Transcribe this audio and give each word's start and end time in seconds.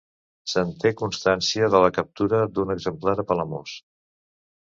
Se'n 0.53 0.69
té 0.83 0.91
constància 1.01 1.67
de 1.75 1.81
la 1.83 1.91
captura 1.97 2.41
d'un 2.55 2.75
exemplar 2.77 3.15
a 3.25 3.29
Palamós. 3.33 3.77